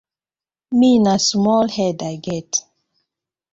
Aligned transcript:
Mi 0.77 0.91
na 1.03 1.13
small 1.29 1.67
head 1.69 1.97
I 2.01 2.15
get. 2.15 2.51